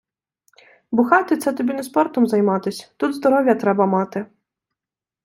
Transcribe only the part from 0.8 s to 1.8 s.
Бухати це тобі